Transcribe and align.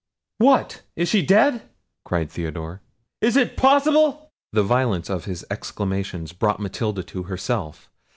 "What, 0.39 0.81
is 0.95 1.09
she 1.09 1.23
dead?" 1.23 1.61
cried 2.05 2.31
Theodore; 2.31 2.81
"is 3.21 3.37
it 3.37 3.55
possible!" 3.55 4.31
The 4.51 4.63
violence 4.63 5.11
of 5.11 5.25
his 5.25 5.45
exclamations 5.51 6.33
brought 6.33 6.59
Matilda 6.59 7.03
to 7.03 7.23
herself. 7.29 7.87